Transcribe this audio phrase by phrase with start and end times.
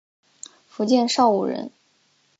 [0.67, 1.69] 福建邵武人。